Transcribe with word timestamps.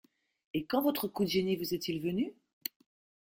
Et 0.55 0.65
quand 0.65 0.81
votre 0.81 1.07
coup 1.07 1.23
de 1.25 1.29
génie 1.29 1.57
vous 1.57 1.75
est-il 1.75 2.01
venu? 2.01 2.33